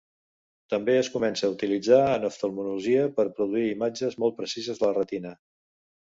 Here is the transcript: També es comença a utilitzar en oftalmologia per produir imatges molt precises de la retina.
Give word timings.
També 0.73 0.93
es 0.99 1.09
comença 1.15 1.43
a 1.47 1.51
utilitzar 1.55 1.99
en 2.13 2.25
oftalmologia 2.29 3.03
per 3.19 3.25
produir 3.41 3.67
imatges 3.73 4.17
molt 4.25 4.37
precises 4.39 4.81
de 4.81 4.85
la 4.89 4.97
retina. 4.97 5.35